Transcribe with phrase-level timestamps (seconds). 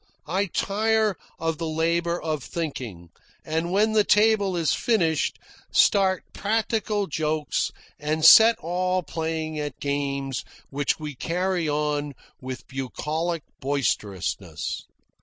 [0.25, 3.09] I tire of the labour of thinking,
[3.45, 5.37] and, when the table is finished,
[5.71, 13.43] start practical jokes and set all playing at games, which we carry on with bucolic
[13.59, 14.85] boisterousness.